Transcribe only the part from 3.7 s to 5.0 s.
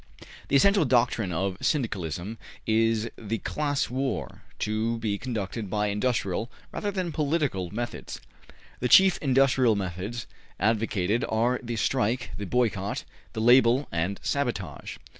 war, to